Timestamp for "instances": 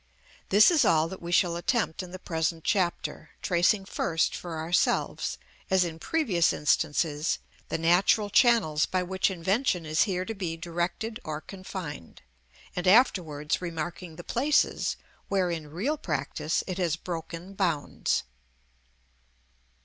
6.53-7.37